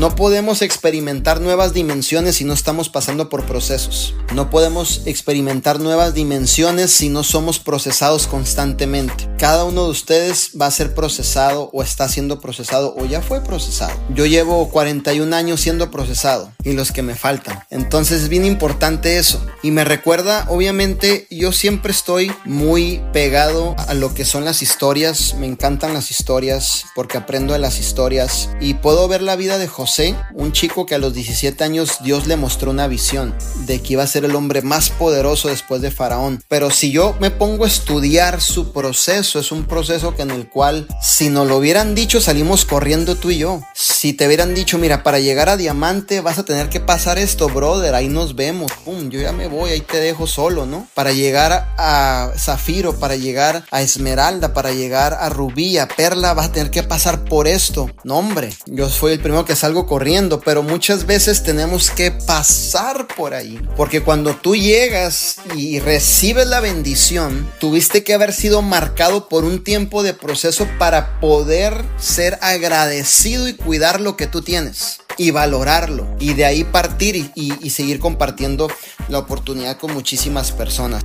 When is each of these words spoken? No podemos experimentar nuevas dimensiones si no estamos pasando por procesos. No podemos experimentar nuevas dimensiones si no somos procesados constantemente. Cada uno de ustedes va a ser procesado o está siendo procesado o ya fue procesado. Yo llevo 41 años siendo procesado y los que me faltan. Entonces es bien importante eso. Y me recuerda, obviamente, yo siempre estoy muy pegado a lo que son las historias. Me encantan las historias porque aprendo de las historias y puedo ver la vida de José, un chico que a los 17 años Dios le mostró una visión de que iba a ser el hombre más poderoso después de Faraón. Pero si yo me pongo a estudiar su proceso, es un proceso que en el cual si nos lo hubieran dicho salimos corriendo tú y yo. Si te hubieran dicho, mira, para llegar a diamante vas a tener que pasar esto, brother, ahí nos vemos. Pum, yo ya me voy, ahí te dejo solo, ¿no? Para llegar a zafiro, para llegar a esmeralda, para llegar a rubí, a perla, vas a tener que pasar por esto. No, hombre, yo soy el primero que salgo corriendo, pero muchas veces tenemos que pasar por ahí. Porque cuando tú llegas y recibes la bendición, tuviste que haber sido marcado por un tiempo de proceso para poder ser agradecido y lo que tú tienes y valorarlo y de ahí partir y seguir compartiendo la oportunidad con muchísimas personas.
No 0.00 0.16
podemos 0.16 0.62
experimentar 0.62 1.42
nuevas 1.42 1.74
dimensiones 1.74 2.36
si 2.36 2.44
no 2.44 2.54
estamos 2.54 2.88
pasando 2.88 3.28
por 3.28 3.44
procesos. 3.44 4.14
No 4.34 4.48
podemos 4.48 5.02
experimentar 5.04 5.78
nuevas 5.78 6.14
dimensiones 6.14 6.90
si 6.90 7.10
no 7.10 7.22
somos 7.22 7.58
procesados 7.58 8.26
constantemente. 8.26 9.28
Cada 9.36 9.64
uno 9.64 9.84
de 9.84 9.90
ustedes 9.90 10.52
va 10.58 10.64
a 10.64 10.70
ser 10.70 10.94
procesado 10.94 11.68
o 11.74 11.82
está 11.82 12.08
siendo 12.08 12.40
procesado 12.40 12.94
o 12.96 13.04
ya 13.04 13.20
fue 13.20 13.44
procesado. 13.44 13.92
Yo 14.14 14.24
llevo 14.24 14.70
41 14.70 15.36
años 15.36 15.60
siendo 15.60 15.90
procesado 15.90 16.50
y 16.64 16.72
los 16.72 16.92
que 16.92 17.02
me 17.02 17.14
faltan. 17.14 17.62
Entonces 17.68 18.22
es 18.22 18.28
bien 18.30 18.46
importante 18.46 19.18
eso. 19.18 19.44
Y 19.62 19.72
me 19.72 19.84
recuerda, 19.84 20.46
obviamente, 20.48 21.26
yo 21.30 21.52
siempre 21.52 21.92
estoy 21.92 22.32
muy 22.46 23.02
pegado 23.12 23.76
a 23.88 23.92
lo 23.92 24.14
que 24.14 24.24
son 24.24 24.46
las 24.46 24.62
historias. 24.62 25.34
Me 25.34 25.46
encantan 25.46 25.92
las 25.92 26.10
historias 26.10 26.86
porque 26.94 27.18
aprendo 27.18 27.52
de 27.52 27.58
las 27.58 27.78
historias 27.78 28.48
y 28.58 28.74
puedo 28.74 29.06
ver 29.06 29.20
la 29.20 29.36
vida 29.36 29.58
de 29.58 29.68
José, 29.68 30.16
un 30.32 30.52
chico 30.52 30.86
que 30.86 30.94
a 30.94 30.98
los 30.98 31.12
17 31.12 31.62
años 31.62 31.98
Dios 32.02 32.26
le 32.26 32.36
mostró 32.36 32.70
una 32.70 32.86
visión 32.86 33.34
de 33.66 33.82
que 33.82 33.92
iba 33.94 34.02
a 34.02 34.06
ser 34.06 34.24
el 34.24 34.34
hombre 34.34 34.62
más 34.62 34.88
poderoso 34.88 35.48
después 35.48 35.82
de 35.82 35.90
Faraón. 35.90 36.42
Pero 36.48 36.70
si 36.70 36.90
yo 36.90 37.14
me 37.20 37.30
pongo 37.30 37.64
a 37.64 37.68
estudiar 37.68 38.40
su 38.40 38.72
proceso, 38.72 39.38
es 39.38 39.52
un 39.52 39.64
proceso 39.64 40.16
que 40.16 40.22
en 40.22 40.30
el 40.30 40.48
cual 40.48 40.86
si 41.02 41.28
nos 41.28 41.46
lo 41.46 41.58
hubieran 41.58 41.94
dicho 41.94 42.20
salimos 42.22 42.64
corriendo 42.64 43.16
tú 43.16 43.30
y 43.30 43.38
yo. 43.38 43.60
Si 44.00 44.14
te 44.14 44.26
hubieran 44.26 44.54
dicho, 44.54 44.78
mira, 44.78 45.02
para 45.02 45.18
llegar 45.18 45.50
a 45.50 45.58
diamante 45.58 46.22
vas 46.22 46.38
a 46.38 46.42
tener 46.46 46.70
que 46.70 46.80
pasar 46.80 47.18
esto, 47.18 47.50
brother, 47.50 47.94
ahí 47.94 48.08
nos 48.08 48.34
vemos. 48.34 48.72
Pum, 48.82 49.10
yo 49.10 49.20
ya 49.20 49.32
me 49.32 49.46
voy, 49.46 49.72
ahí 49.72 49.82
te 49.82 49.98
dejo 49.98 50.26
solo, 50.26 50.64
¿no? 50.64 50.88
Para 50.94 51.12
llegar 51.12 51.74
a 51.76 52.32
zafiro, 52.34 52.98
para 52.98 53.16
llegar 53.16 53.66
a 53.70 53.82
esmeralda, 53.82 54.54
para 54.54 54.72
llegar 54.72 55.12
a 55.12 55.28
rubí, 55.28 55.76
a 55.76 55.86
perla, 55.86 56.32
vas 56.32 56.46
a 56.46 56.52
tener 56.52 56.70
que 56.70 56.82
pasar 56.82 57.26
por 57.26 57.46
esto. 57.46 57.90
No, 58.02 58.16
hombre, 58.16 58.54
yo 58.64 58.88
soy 58.88 59.12
el 59.12 59.20
primero 59.20 59.44
que 59.44 59.54
salgo 59.54 59.86
corriendo, 59.86 60.40
pero 60.40 60.62
muchas 60.62 61.04
veces 61.04 61.42
tenemos 61.42 61.90
que 61.90 62.10
pasar 62.10 63.06
por 63.06 63.34
ahí. 63.34 63.60
Porque 63.76 64.00
cuando 64.00 64.34
tú 64.34 64.56
llegas 64.56 65.36
y 65.54 65.78
recibes 65.78 66.46
la 66.46 66.60
bendición, 66.60 67.52
tuviste 67.60 68.02
que 68.02 68.14
haber 68.14 68.32
sido 68.32 68.62
marcado 68.62 69.28
por 69.28 69.44
un 69.44 69.62
tiempo 69.62 70.02
de 70.02 70.14
proceso 70.14 70.66
para 70.78 71.20
poder 71.20 71.84
ser 71.98 72.38
agradecido 72.40 73.46
y 73.46 73.52
lo 73.98 74.14
que 74.14 74.26
tú 74.26 74.42
tienes 74.42 75.00
y 75.16 75.30
valorarlo 75.30 76.14
y 76.20 76.34
de 76.34 76.44
ahí 76.44 76.64
partir 76.64 77.32
y 77.34 77.70
seguir 77.70 77.98
compartiendo 77.98 78.68
la 79.08 79.18
oportunidad 79.18 79.78
con 79.78 79.94
muchísimas 79.94 80.52
personas. 80.52 81.02